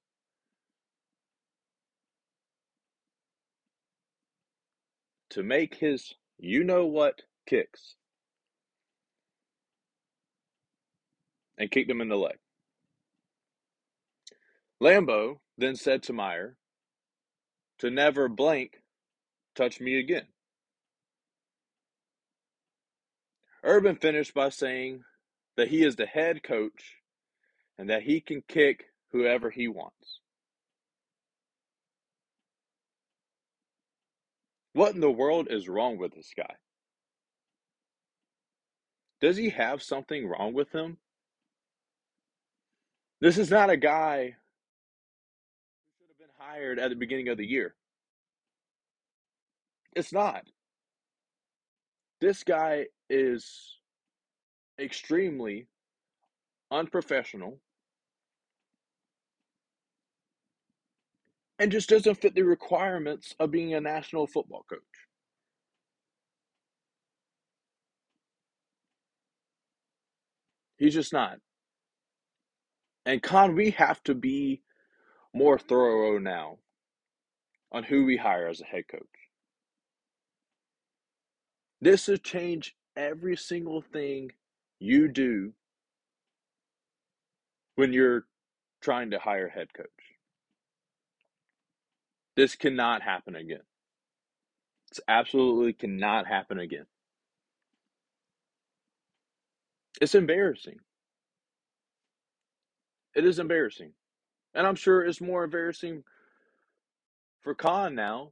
To 5.31 5.43
make 5.43 5.75
his 5.75 6.13
you 6.37 6.63
know 6.63 6.85
what 6.85 7.23
kicks. 7.47 7.95
And 11.57 11.69
kicked 11.69 11.89
him 11.89 12.01
in 12.01 12.09
the 12.09 12.15
leg. 12.15 12.37
Lambo 14.81 15.39
then 15.57 15.75
said 15.75 16.03
to 16.03 16.13
Meyer 16.13 16.55
to 17.79 17.89
never 17.89 18.27
blank 18.27 18.81
touch 19.55 19.79
me 19.79 19.99
again. 19.99 20.32
Urban 23.63 23.95
finished 23.95 24.33
by 24.33 24.49
saying 24.49 25.03
that 25.55 25.69
he 25.69 25.83
is 25.83 25.95
the 25.95 26.05
head 26.05 26.43
coach 26.43 26.97
and 27.77 27.89
that 27.89 28.03
he 28.03 28.19
can 28.19 28.43
kick 28.47 28.85
whoever 29.11 29.49
he 29.49 29.67
wants. 29.67 30.19
What 34.73 34.95
in 34.95 35.01
the 35.01 35.11
world 35.11 35.47
is 35.49 35.69
wrong 35.69 35.97
with 35.97 36.13
this 36.13 36.31
guy? 36.35 36.55
Does 39.21 39.37
he 39.37 39.49
have 39.51 39.81
something 39.81 40.27
wrong 40.27 40.53
with 40.53 40.71
him? 40.71 40.97
This 43.21 43.37
is 43.37 43.49
not 43.49 43.69
a 43.69 43.77
guy 43.77 44.23
who 44.25 44.31
should 45.97 46.09
have 46.09 46.17
been 46.17 46.27
hired 46.37 46.79
at 46.79 46.89
the 46.89 46.95
beginning 46.95 47.29
of 47.29 47.37
the 47.37 47.45
year. 47.45 47.75
It's 49.95 50.11
not. 50.11 50.43
This 52.23 52.45
guy 52.45 52.85
is 53.09 53.79
extremely 54.79 55.67
unprofessional 56.71 57.59
and 61.59 61.69
just 61.69 61.89
doesn't 61.89 62.15
fit 62.15 62.33
the 62.33 62.43
requirements 62.43 63.35
of 63.41 63.51
being 63.51 63.73
a 63.73 63.81
national 63.81 64.25
football 64.27 64.63
coach. 64.69 64.79
He's 70.77 70.93
just 70.93 71.11
not. 71.11 71.39
And 73.05 73.21
Khan, 73.21 73.53
we 73.53 73.71
have 73.71 74.01
to 74.03 74.15
be 74.15 74.61
more 75.33 75.59
thorough 75.59 76.19
now 76.19 76.59
on 77.73 77.83
who 77.83 78.05
we 78.05 78.15
hire 78.15 78.47
as 78.47 78.61
a 78.61 78.65
head 78.65 78.85
coach. 78.89 79.22
This 81.83 82.07
will 82.07 82.15
change 82.15 82.77
every 82.95 83.35
single 83.35 83.81
thing 83.81 84.31
you 84.79 85.09
do 85.09 85.51
when 87.75 87.91
you're 87.91 88.23
trying 88.81 89.11
to 89.11 89.19
hire 89.19 89.49
head 89.49 89.73
coach. 89.73 89.89
This 92.37 92.55
cannot 92.55 93.01
happen 93.01 93.35
again. 93.35 93.65
This 94.89 95.01
absolutely 95.09 95.73
cannot 95.73 96.25
happen 96.25 96.57
again. 96.57 96.85
It's 99.99 100.15
embarrassing. 100.15 100.77
It 103.13 103.25
is 103.25 103.39
embarrassing. 103.39 103.91
And 104.53 104.65
I'm 104.65 104.75
sure 104.75 105.03
it's 105.03 105.19
more 105.19 105.43
embarrassing 105.43 106.05
for 107.41 107.53
Khan 107.53 107.93
now 107.93 108.31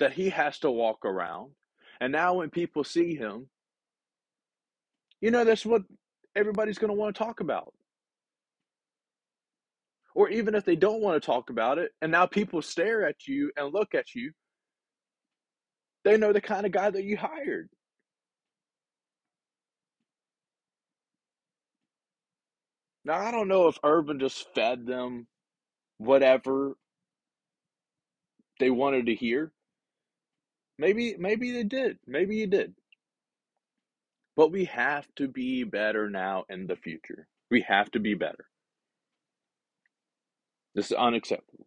that 0.00 0.14
he 0.14 0.30
has 0.30 0.58
to 0.58 0.72
walk 0.72 1.04
around. 1.04 1.52
And 2.00 2.12
now 2.12 2.34
when 2.34 2.50
people 2.50 2.82
see 2.82 3.14
him, 3.14 3.48
you 5.20 5.30
know, 5.30 5.44
that's 5.44 5.66
what 5.66 5.82
everybody's 6.34 6.78
going 6.78 6.88
to 6.90 6.98
want 6.98 7.14
to 7.14 7.18
talk 7.18 7.40
about. 7.40 7.74
Or 10.14 10.28
even 10.30 10.54
if 10.54 10.64
they 10.64 10.76
don't 10.76 11.02
want 11.02 11.22
to 11.22 11.24
talk 11.24 11.50
about 11.50 11.78
it, 11.78 11.92
and 12.00 12.10
now 12.10 12.26
people 12.26 12.62
stare 12.62 13.06
at 13.06 13.26
you 13.26 13.52
and 13.56 13.72
look 13.72 13.94
at 13.94 14.14
you, 14.14 14.32
they 16.04 16.16
know 16.16 16.32
the 16.32 16.40
kind 16.40 16.66
of 16.66 16.72
guy 16.72 16.90
that 16.90 17.04
you 17.04 17.16
hired. 17.16 17.68
Now, 23.04 23.18
I 23.18 23.30
don't 23.30 23.48
know 23.48 23.68
if 23.68 23.78
Urban 23.84 24.18
just 24.18 24.52
fed 24.54 24.86
them 24.86 25.26
whatever 25.98 26.76
they 28.58 28.70
wanted 28.70 29.06
to 29.06 29.14
hear. 29.14 29.52
Maybe 30.80 31.14
maybe 31.18 31.52
they 31.52 31.64
did. 31.64 31.98
Maybe 32.06 32.36
you 32.38 32.48
did. 32.48 32.74
But 34.36 34.50
we 34.50 34.64
have 34.66 35.06
to 35.16 35.28
be 35.28 35.64
better 35.64 36.08
now 36.08 36.44
in 36.48 36.66
the 36.66 36.76
future. 36.76 37.28
We 37.50 37.62
have 37.68 37.90
to 37.92 38.00
be 38.00 38.14
better. 38.14 38.46
This 40.74 40.86
is 40.86 40.96
unacceptable. 40.96 41.66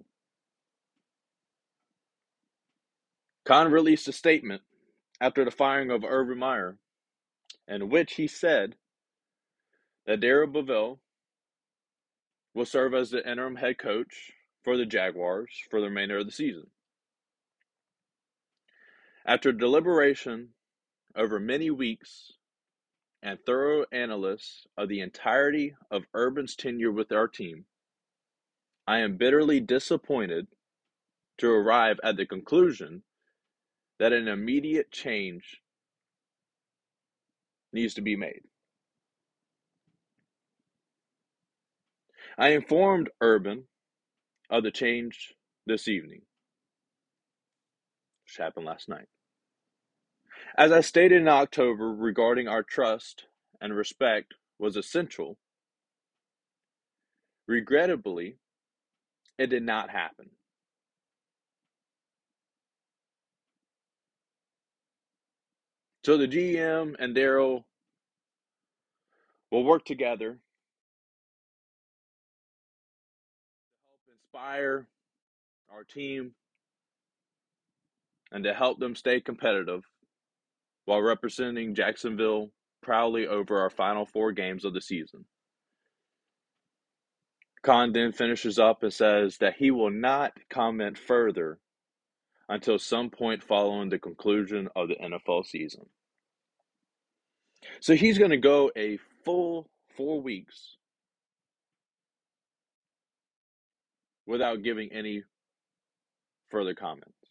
Khan 3.45 3.71
released 3.71 4.07
a 4.07 4.13
statement 4.13 4.63
after 5.21 5.45
the 5.45 5.51
firing 5.51 5.91
of 5.91 6.03
Urban 6.03 6.39
Meyer 6.39 6.77
in 7.67 7.89
which 7.89 8.15
he 8.15 8.27
said 8.27 8.75
that 10.07 10.21
Darrell 10.21 10.49
Bevell 10.49 10.99
will 12.55 12.65
serve 12.65 12.95
as 12.95 13.11
the 13.11 13.29
interim 13.29 13.57
head 13.57 13.77
coach 13.77 14.31
for 14.63 14.77
the 14.77 14.85
Jaguars 14.87 15.51
for 15.69 15.81
the 15.81 15.87
remainder 15.87 16.19
of 16.19 16.25
the 16.25 16.31
season. 16.33 16.67
After 19.25 19.53
deliberation 19.53 20.49
over 21.15 21.39
many 21.39 21.69
weeks 21.69 22.33
and 23.21 23.39
thorough 23.45 23.85
analysis 23.91 24.67
of 24.77 24.89
the 24.89 24.99
entirety 24.99 25.75
of 25.89 26.03
Urban's 26.13 26.55
tenure 26.55 26.91
with 26.91 27.11
our 27.11 27.29
team, 27.29 27.65
I 28.85 28.99
am 28.99 29.15
bitterly 29.15 29.61
disappointed 29.61 30.47
to 31.37 31.49
arrive 31.49 31.99
at 32.03 32.17
the 32.17 32.25
conclusion 32.25 33.03
that 33.97 34.11
an 34.11 34.27
immediate 34.27 34.91
change 34.91 35.61
needs 37.71 37.93
to 37.93 38.01
be 38.01 38.17
made. 38.17 38.41
I 42.37 42.49
informed 42.49 43.09
Urban 43.21 43.67
of 44.49 44.63
the 44.63 44.71
change 44.71 45.33
this 45.65 45.87
evening, 45.87 46.23
which 48.33 48.43
happened 48.43 48.65
last 48.65 48.89
night. 48.89 49.05
As 50.57 50.71
I 50.71 50.81
stated 50.81 51.21
in 51.21 51.27
October 51.27 51.93
regarding 51.93 52.47
our 52.47 52.63
trust 52.63 53.25
and 53.61 53.75
respect 53.75 54.33
was 54.57 54.75
essential, 54.75 55.37
regrettably, 57.47 58.37
it 59.37 59.47
did 59.47 59.63
not 59.63 59.89
happen. 59.91 60.31
So 66.03 66.17
the 66.17 66.27
GM 66.27 66.95
and 66.99 67.13
Darrell 67.15 67.65
will 69.51 69.63
work 69.63 69.85
together 69.85 70.31
to 70.31 70.37
help 73.87 74.01
inspire 74.11 74.87
our 75.71 75.83
team 75.83 76.33
and 78.33 78.43
to 78.43 78.53
help 78.53 78.79
them 78.79 78.95
stay 78.95 79.21
competitive 79.21 79.83
while 80.85 81.01
representing 81.01 81.75
Jacksonville 81.75 82.49
proudly 82.81 83.27
over 83.27 83.61
our 83.61 83.69
final 83.69 84.05
four 84.05 84.33
games 84.33 84.65
of 84.65 84.73
the 84.73 84.81
season. 84.81 85.25
Khan 87.63 87.93
then 87.93 88.11
finishes 88.11 88.59
up 88.59 88.83
and 88.83 88.93
says 88.93 89.37
that 89.37 89.55
he 89.57 89.71
will 89.71 89.91
not 89.91 90.33
comment 90.49 90.97
further 90.97 91.59
until 92.49 92.77
some 92.77 93.09
point 93.09 93.41
following 93.41 93.89
the 93.89 93.99
conclusion 93.99 94.67
of 94.75 94.89
the 94.89 94.95
NFL 94.95 95.45
season. 95.45 95.85
So 97.79 97.95
he's 97.95 98.17
going 98.17 98.31
to 98.31 98.37
go 98.37 98.69
a 98.75 98.97
full 99.23 99.69
four 99.95 100.21
weeks 100.21 100.75
without 104.25 104.63
giving 104.63 104.91
any 104.91 105.23
further 106.49 106.73
comments. 106.73 107.22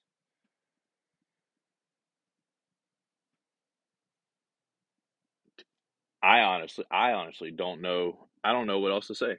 I 6.23 6.41
honestly, 6.41 6.85
I 6.91 7.13
honestly 7.13 7.51
don't 7.51 7.83
know. 7.83 8.29
I 8.45 8.53
don't 8.53 8.67
know 8.67 8.79
what 8.79 8.93
else 8.93 9.09
to 9.09 9.15
say. 9.15 9.37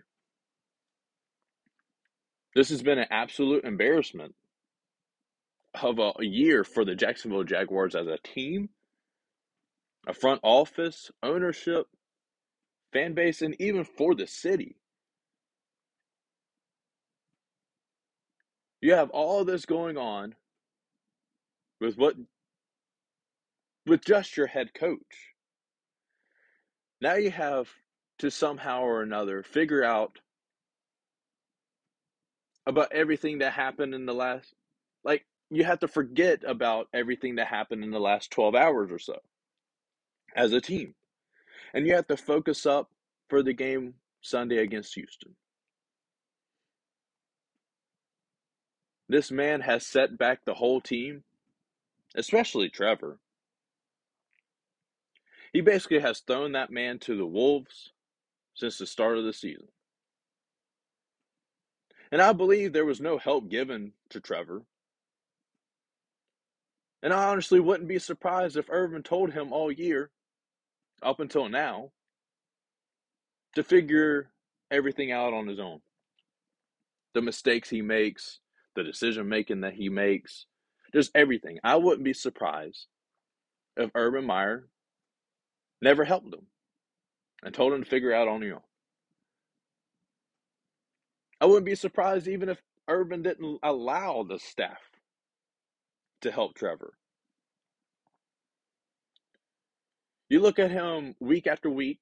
This 2.56 2.70
has 2.70 2.84
been 2.84 3.00
an 3.00 3.08
absolute 3.10 3.64
embarrassment 3.64 4.36
of 5.82 5.98
a 6.00 6.14
year 6.26 6.64
for 6.64 6.86
the 6.86 6.96
Jacksonville 6.96 7.44
Jaguars 7.44 7.96
as 7.96 8.08
a 8.08 8.18
team, 8.18 8.70
a 10.08 10.14
front 10.14 10.42
office, 10.44 11.10
ownership, 11.24 11.88
fan 12.92 13.14
base, 13.14 13.42
and 13.42 13.56
even 13.60 13.84
for 13.84 14.14
the 14.14 14.28
city. 14.28 14.76
You 18.82 18.94
have 18.94 19.10
all 19.12 19.46
this 19.46 19.66
going 19.66 19.98
on 19.98 20.36
with 21.80 21.96
what 21.98 22.16
with 23.86 24.04
just 24.06 24.38
your 24.38 24.48
head 24.48 24.74
coach. 24.74 25.33
Now 27.04 27.16
you 27.16 27.32
have 27.32 27.68
to 28.20 28.32
somehow 28.32 28.84
or 28.84 29.02
another 29.02 29.44
figure 29.44 29.84
out 29.84 30.20
about 32.66 32.94
everything 32.94 33.40
that 33.40 33.52
happened 33.52 33.94
in 33.94 34.06
the 34.06 34.14
last 34.14 34.54
like 35.04 35.26
you 35.50 35.66
have 35.66 35.82
to 35.82 35.90
forget 35.90 36.46
about 36.48 36.88
everything 36.94 37.36
that 37.36 37.48
happened 37.48 37.84
in 37.84 37.92
the 37.92 38.00
last 38.00 38.32
12 38.32 38.56
hours 38.56 38.90
or 38.90 39.00
so 39.00 39.20
as 40.34 40.54
a 40.54 40.62
team. 40.62 40.96
And 41.74 41.86
you 41.86 41.94
have 41.96 42.08
to 42.08 42.16
focus 42.16 42.66
up 42.66 42.90
for 43.28 43.44
the 43.44 43.52
game 43.52 43.96
Sunday 44.22 44.60
against 44.60 44.96
Houston. 44.96 45.36
This 49.10 49.30
man 49.30 49.60
has 49.60 49.86
set 49.86 50.18
back 50.18 50.46
the 50.46 50.54
whole 50.54 50.80
team, 50.80 51.26
especially 52.16 52.70
Trevor. 52.70 53.20
He 55.54 55.62
basically 55.62 56.00
has 56.00 56.20
thrown 56.20 56.54
that 56.54 56.72
man 56.72 56.98
to 57.00 57.16
the 57.16 57.28
wolves 57.28 57.94
since 58.56 58.80
the 58.80 58.88
start 58.88 59.20
of 59.20 59.24
the 59.24 59.34
season. 59.34 59.68
And 62.12 62.22
I 62.22 62.34
believe 62.34 62.74
there 62.74 62.86
was 62.86 63.00
no 63.00 63.18
help 63.20 63.50
given 63.50 63.94
to 64.10 64.20
Trevor. 64.20 64.64
And 67.04 67.14
I 67.14 67.30
honestly 67.30 67.60
wouldn't 67.60 67.90
be 67.90 68.00
surprised 68.00 68.58
if 68.58 68.70
Urban 68.70 69.04
told 69.04 69.34
him 69.34 69.54
all 69.54 69.72
year, 69.72 70.10
up 71.02 71.20
until 71.20 71.50
now, 71.50 71.92
to 73.56 73.64
figure 73.64 74.32
everything 74.72 75.12
out 75.12 75.34
on 75.34 75.48
his 75.48 75.60
own. 75.60 75.82
The 77.14 77.22
mistakes 77.22 77.70
he 77.70 77.82
makes, 77.82 78.40
the 78.76 78.84
decision 78.84 79.30
making 79.30 79.62
that 79.62 79.74
he 79.74 79.90
makes, 79.90 80.46
just 80.94 81.12
everything. 81.14 81.60
I 81.64 81.76
wouldn't 81.76 82.06
be 82.06 82.14
surprised 82.14 82.88
if 83.76 83.92
Urban 83.94 84.26
Meyer 84.26 84.68
never 85.84 86.06
helped 86.06 86.34
him 86.34 86.48
and 87.44 87.54
told 87.54 87.74
him 87.74 87.84
to 87.84 87.90
figure 87.90 88.14
out 88.14 88.28
on 88.28 88.42
his 88.42 88.54
own. 88.54 88.62
I 91.42 91.46
wouldn't 91.46 91.66
be 91.66 91.76
surprised 91.76 92.28
even 92.28 92.50
if 92.50 92.62
Urban 92.88 93.22
didn't 93.22 93.60
allow 93.62 94.24
the 94.24 94.40
staff 94.40 94.80
to 96.22 96.32
help 96.32 96.56
Trevor. 96.56 96.94
You 100.30 100.40
look 100.40 100.58
at 100.58 100.72
him 100.72 101.16
week 101.20 101.48
after 101.48 101.70
week, 101.70 102.00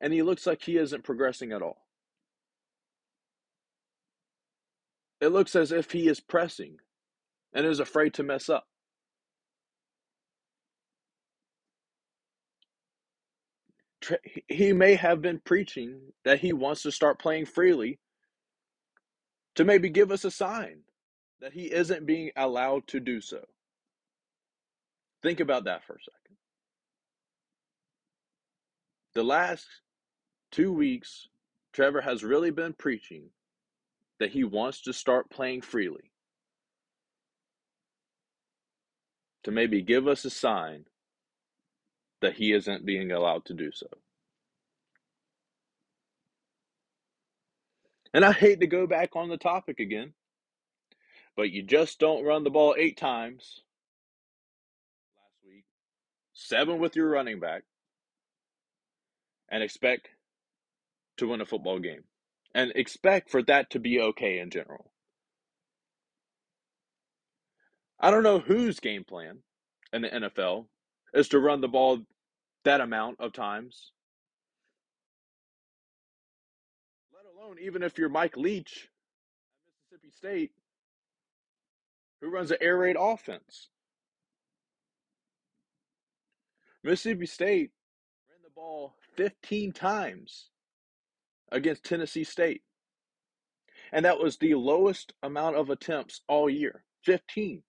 and 0.00 0.12
he 0.12 0.22
looks 0.22 0.46
like 0.46 0.62
he 0.62 0.78
isn't 0.78 1.04
progressing 1.04 1.52
at 1.52 1.62
all. 1.62 1.86
It 5.20 5.28
looks 5.28 5.54
as 5.54 5.70
if 5.70 5.92
he 5.92 6.08
is 6.08 6.20
pressing 6.20 6.78
and 7.52 7.66
is 7.66 7.80
afraid 7.80 8.14
to 8.14 8.22
mess 8.22 8.48
up. 8.48 8.69
He 14.48 14.72
may 14.72 14.94
have 14.94 15.22
been 15.22 15.40
preaching 15.44 16.00
that 16.24 16.40
he 16.40 16.52
wants 16.52 16.82
to 16.82 16.92
start 16.92 17.18
playing 17.18 17.46
freely 17.46 17.98
to 19.54 19.64
maybe 19.64 19.90
give 19.90 20.10
us 20.10 20.24
a 20.24 20.30
sign 20.30 20.80
that 21.40 21.52
he 21.52 21.72
isn't 21.72 22.06
being 22.06 22.30
allowed 22.36 22.86
to 22.88 23.00
do 23.00 23.20
so. 23.20 23.44
Think 25.22 25.40
about 25.40 25.64
that 25.64 25.84
for 25.84 25.94
a 25.94 25.98
second. 26.00 26.36
The 29.14 29.24
last 29.24 29.66
two 30.50 30.72
weeks, 30.72 31.28
Trevor 31.72 32.00
has 32.00 32.24
really 32.24 32.50
been 32.50 32.72
preaching 32.72 33.30
that 34.18 34.30
he 34.30 34.44
wants 34.44 34.82
to 34.82 34.92
start 34.92 35.30
playing 35.30 35.62
freely 35.62 36.12
to 39.44 39.50
maybe 39.50 39.82
give 39.82 40.06
us 40.06 40.24
a 40.24 40.30
sign 40.30 40.84
that 42.20 42.34
he 42.34 42.52
isn't 42.52 42.86
being 42.86 43.10
allowed 43.10 43.44
to 43.46 43.54
do 43.54 43.70
so. 43.72 43.86
And 48.12 48.24
I 48.24 48.32
hate 48.32 48.60
to 48.60 48.66
go 48.66 48.86
back 48.86 49.14
on 49.14 49.28
the 49.28 49.36
topic 49.36 49.78
again, 49.78 50.12
but 51.36 51.50
you 51.50 51.62
just 51.62 51.98
don't 52.00 52.24
run 52.24 52.44
the 52.44 52.50
ball 52.50 52.74
eight 52.76 52.96
times 52.96 53.60
last 55.16 55.36
week, 55.46 55.64
seven 56.32 56.80
with 56.80 56.96
your 56.96 57.08
running 57.08 57.38
back, 57.38 57.62
and 59.48 59.62
expect 59.62 60.08
to 61.18 61.28
win 61.28 61.40
a 61.40 61.46
football 61.46 61.78
game. 61.78 62.04
And 62.52 62.72
expect 62.74 63.30
for 63.30 63.42
that 63.44 63.70
to 63.70 63.78
be 63.78 64.00
okay 64.00 64.40
in 64.40 64.50
general. 64.50 64.90
I 68.00 68.10
don't 68.10 68.24
know 68.24 68.40
whose 68.40 68.80
game 68.80 69.04
plan 69.04 69.38
in 69.92 70.02
the 70.02 70.08
NFL 70.08 70.66
is 71.12 71.28
to 71.28 71.38
run 71.38 71.60
the 71.60 71.68
ball 71.68 72.00
that 72.64 72.80
amount 72.80 73.20
of 73.20 73.32
times. 73.32 73.92
Let 77.12 77.24
alone 77.24 77.56
even 77.60 77.82
if 77.82 77.98
you're 77.98 78.08
Mike 78.08 78.36
Leach 78.36 78.88
at 79.66 79.72
Mississippi 79.90 80.12
State, 80.16 80.52
who 82.20 82.30
runs 82.30 82.50
an 82.50 82.58
air 82.60 82.76
raid 82.78 82.96
offense. 82.98 83.68
Mississippi 86.82 87.26
State 87.26 87.70
ran 88.28 88.40
the 88.42 88.50
ball 88.54 88.94
15 89.16 89.72
times 89.72 90.50
against 91.52 91.84
Tennessee 91.84 92.24
State. 92.24 92.62
And 93.92 94.04
that 94.04 94.20
was 94.20 94.36
the 94.36 94.54
lowest 94.54 95.12
amount 95.22 95.56
of 95.56 95.68
attempts 95.68 96.20
all 96.28 96.48
year 96.48 96.84
15. 97.04 97.62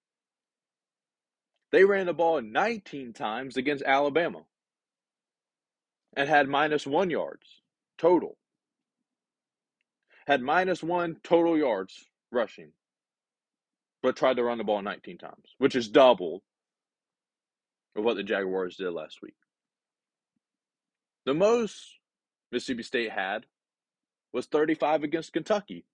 They 1.72 1.86
ran 1.86 2.06
the 2.06 2.14
ball 2.14 2.42
19 2.42 3.14
times 3.14 3.58
against 3.58 3.84
Alabama 3.84 4.44
and 6.16 6.28
had 6.28 6.50
minus 6.50 6.86
one 6.86 7.10
yards 7.10 7.62
total. 7.98 8.38
Had 10.28 10.42
minus 10.42 10.84
one 10.84 11.18
total 11.24 11.58
yards 11.58 12.06
rushing, 12.32 12.72
but 14.04 14.16
tried 14.16 14.36
to 14.36 14.44
run 14.44 14.58
the 14.58 14.64
ball 14.64 14.82
19 14.82 15.18
times, 15.18 15.56
which 15.58 15.76
is 15.76 15.88
double 15.88 16.44
of 17.96 18.04
what 18.04 18.16
the 18.16 18.24
Jaguars 18.24 18.76
did 18.76 18.92
last 18.92 19.22
week. 19.22 19.36
The 21.26 21.34
most 21.34 22.00
Mississippi 22.52 22.84
State 22.84 23.12
had 23.12 23.46
was 24.34 24.46
35 24.46 25.04
against 25.04 25.34
Kentucky. 25.34 25.86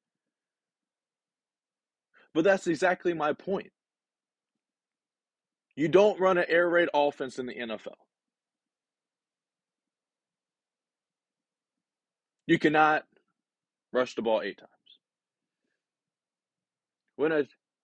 But 2.33 2.43
that's 2.43 2.67
exactly 2.67 3.13
my 3.13 3.33
point. 3.33 3.71
You 5.77 5.87
don't 5.87 6.19
run 6.19 6.39
an 6.39 6.45
air 6.49 6.67
raid 6.67 6.89
offense 6.91 7.37
in 7.37 7.45
the 7.45 7.53
NFL. 7.53 7.93
You 12.47 12.57
cannot 12.57 13.05
rush 13.93 14.15
the 14.15 14.23
ball 14.23 14.41
eight 14.41 14.57
times. 14.57 14.71
When 17.15 17.31
a 17.31 17.43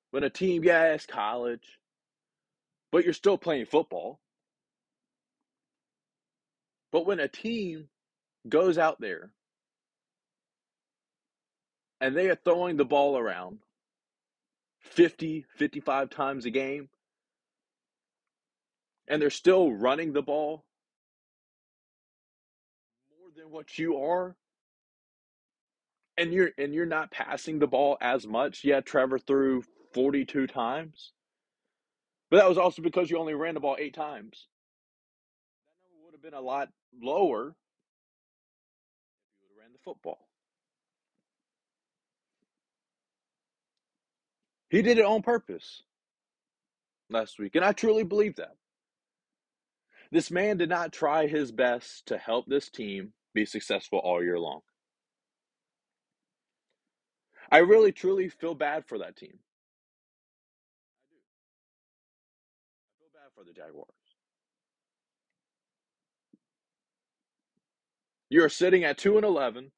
when 0.10 0.24
a 0.24 0.30
team, 0.32 0.64
yeah, 0.64 0.94
it's 0.94 1.06
college, 1.06 1.80
but 2.92 3.04
you're 3.04 3.14
still 3.14 3.38
playing 3.38 3.68
football. 3.68 4.20
But 6.92 7.06
when 7.06 7.20
a 7.20 7.28
team 7.28 7.90
goes 8.50 8.80
out 8.80 9.00
there 9.00 9.32
and 12.02 12.16
they 12.16 12.30
are 12.30 12.38
throwing 12.44 12.78
the 12.78 12.86
ball 12.86 13.18
around 13.18 13.60
50, 14.82 15.46
55 15.58 16.10
times 16.10 16.46
a 16.46 16.50
game, 16.50 16.90
and 19.08 19.22
they're 19.22 19.30
still 19.30 19.72
running 19.72 20.14
the 20.14 20.22
ball 20.22 20.66
more 23.20 23.32
than 23.36 23.52
what 23.52 23.78
you 23.78 23.98
are, 23.98 24.36
and 26.18 26.32
you're 26.32 26.52
and 26.58 26.74
you're 26.74 26.86
not 26.86 27.12
passing 27.12 27.60
the 27.60 27.68
ball 27.68 27.98
as 28.02 28.26
much. 28.28 28.64
Yeah, 28.64 28.82
Trevor 28.82 29.20
threw 29.20 29.64
42 29.94 30.48
times. 30.48 31.12
But 32.30 32.38
that 32.38 32.50
was 32.50 32.58
also 32.58 32.82
because 32.82 33.12
you 33.12 33.20
only 33.20 33.36
ran 33.36 33.54
the 33.54 33.60
ball 33.60 33.76
eight 33.80 33.94
times. 33.94 34.48
That 35.68 35.76
number 35.84 36.04
would 36.04 36.14
have 36.14 36.24
been 36.24 36.34
a 36.34 36.42
lot 36.42 36.70
lower 37.00 37.50
if 37.50 37.56
you 39.38 39.42
would 39.42 39.50
have 39.50 39.62
ran 39.62 39.74
the 39.74 39.80
football. 39.84 40.28
He 44.70 44.82
did 44.82 44.98
it 44.98 45.06
on 45.06 45.22
purpose 45.22 45.84
last 47.12 47.38
week, 47.38 47.54
and 47.54 47.64
I 47.64 47.74
truly 47.74 48.04
believe 48.04 48.38
that. 48.38 48.56
This 50.14 50.30
man 50.30 50.58
did 50.58 50.70
not 50.70 50.94
try 50.94 51.26
his 51.26 51.52
best 51.52 52.06
to 52.06 52.20
help 52.20 52.46
this 52.46 52.70
team 52.70 53.14
be 53.34 53.48
successful 53.48 53.98
all 53.98 54.24
year 54.24 54.38
long. 54.38 54.60
I 57.52 57.58
really 57.58 57.92
truly 57.92 58.30
feel 58.30 58.54
bad 58.54 58.86
for 58.86 59.00
that 59.00 59.16
team. 59.16 59.40
I 60.94 61.10
do. 61.10 61.18
I 62.78 62.94
feel 63.00 63.10
bad 63.12 63.32
for 63.36 63.44
the 63.44 63.54
Jaguars. 63.54 63.90
You're 68.30 68.50
sitting 68.50 68.84
at 68.84 69.00
2 69.00 69.16
and 69.18 69.26
11 69.26 69.72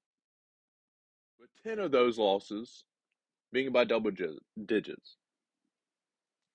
with 1.40 1.50
10 1.64 1.80
of 1.80 1.92
those 1.92 2.18
losses 2.18 2.84
being 3.54 3.72
by 3.72 3.86
double 3.86 4.12
digits. 4.66 5.16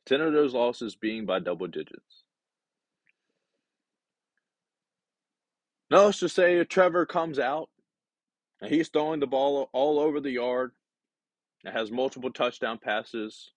10 0.04 0.20
of 0.20 0.34
those 0.34 0.52
losses 0.52 0.96
being 0.96 1.24
by 1.24 1.38
double 1.38 1.66
digits. 1.66 2.24
Now 5.90 6.04
let's 6.04 6.20
just 6.20 6.36
say 6.36 6.62
Trevor 6.64 7.04
comes 7.04 7.38
out 7.38 7.68
and 8.60 8.72
he's 8.72 8.88
throwing 8.88 9.20
the 9.20 9.26
ball 9.26 9.68
all 9.72 9.98
over 9.98 10.20
the 10.20 10.30
yard. 10.30 10.72
It 11.64 11.72
has 11.72 11.90
multiple 11.90 12.30
touchdown 12.30 12.78
passes 12.78 13.50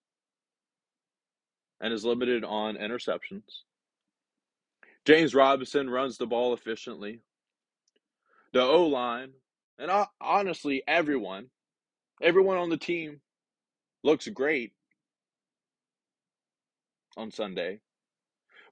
and 1.80 1.92
is 1.92 2.04
limited 2.04 2.44
on 2.44 2.76
interceptions. 2.76 3.62
James 5.04 5.34
Robinson 5.34 5.88
runs 5.88 6.18
the 6.18 6.26
ball 6.26 6.54
efficiently. 6.54 7.20
The 8.52 8.62
O 8.62 8.86
line, 8.86 9.30
and 9.78 9.90
honestly, 10.20 10.82
everyone, 10.86 11.46
everyone 12.22 12.56
on 12.56 12.70
the 12.70 12.76
team 12.76 13.20
looks 14.02 14.28
great 14.28 14.72
on 17.16 17.30
Sunday. 17.30 17.80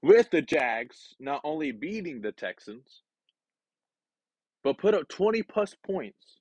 With 0.01 0.31
the 0.31 0.41
Jags 0.41 1.15
not 1.19 1.41
only 1.43 1.71
beating 1.71 2.21
the 2.21 2.31
Texans, 2.31 3.01
but 4.63 4.77
put 4.77 4.93
up 4.93 5.07
20 5.09 5.43
plus 5.43 5.75
points. 5.85 6.39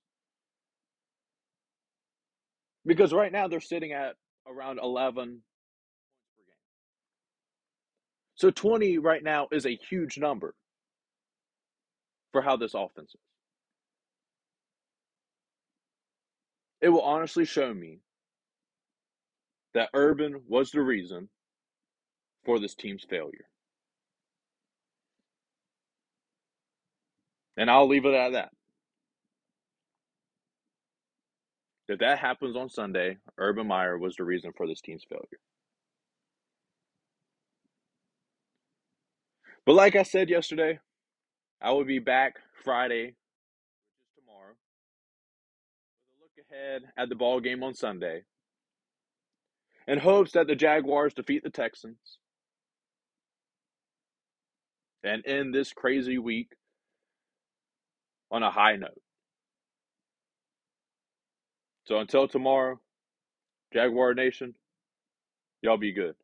Because 2.85 3.13
right 3.13 3.33
now 3.33 3.49
they're 3.49 3.61
sitting 3.61 3.93
at 3.93 4.15
around 4.47 4.79
11 4.83 5.15
points 5.15 5.43
per 6.37 6.43
game. 6.43 6.55
So 8.35 8.51
20 8.51 8.99
right 8.99 9.23
now 9.23 9.49
is 9.53 9.67
a 9.67 9.79
huge 9.89 10.19
number 10.19 10.55
for 12.33 12.43
how 12.43 12.57
this 12.57 12.75
offense 12.75 13.15
is. 13.15 13.21
It 16.81 16.89
will 16.89 17.03
honestly 17.03 17.45
show 17.45 17.73
me 17.73 18.01
that 19.75 19.91
Urban 19.95 20.43
was 20.49 20.73
the 20.73 20.83
reason 20.83 21.29
for 22.45 22.59
this 22.59 22.75
team's 22.75 23.05
failure. 23.09 23.47
And 27.59 27.71
I'll 27.71 27.89
leave 27.89 28.07
it 28.07 28.15
at 28.15 28.33
that. 28.33 28.51
If 31.89 32.01
that 32.01 32.21
happens 32.21 32.57
on 32.57 32.71
Sunday, 32.71 33.19
Urban 33.39 33.67
Meyer 33.69 33.99
was 33.99 34.17
the 34.17 34.25
reason 34.25 34.53
for 34.57 34.67
this 34.67 34.81
team's 34.81 35.05
failure. 35.09 35.41
But 39.67 39.75
like 39.75 39.97
I 39.97 40.05
said 40.05 40.31
yesterday, 40.31 40.81
I 41.63 41.73
will 41.73 41.85
be 41.85 42.01
back 42.01 42.37
Friday, 42.65 43.05
which 43.05 43.15
is 44.07 44.13
tomorrow, 44.17 44.55
with 46.11 46.21
a 46.21 46.23
look 46.23 46.47
ahead 46.51 46.83
at 46.99 47.09
the 47.11 47.17
ball 47.17 47.41
game 47.41 47.63
on 47.63 47.75
Sunday. 47.75 48.23
in 49.89 50.01
hopes 50.01 50.33
that 50.33 50.49
the 50.49 50.57
Jaguars 50.57 51.15
defeat 51.15 51.45
the 51.45 51.51
Texans 51.51 52.19
and 55.05 55.25
end 55.27 55.55
this 55.55 55.73
crazy 55.73 56.19
week 56.19 56.49
on 58.33 58.45
a 58.45 58.53
high 58.53 58.77
note. 58.77 59.01
So 61.87 61.99
until 61.99 62.29
tomorrow, 62.29 62.81
Jaguar 63.75 64.15
Nation, 64.15 64.55
y'all 65.63 65.79
be 65.79 65.93
good. 65.93 66.15